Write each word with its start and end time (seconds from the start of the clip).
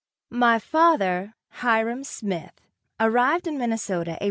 My 0.31 0.57
father, 0.57 1.35
Hiram 1.49 2.03
Smith 2.03 2.59
arrived 2.99 3.45
in 3.45 3.59
Minnesota 3.59 4.13
Apr. 4.13 4.19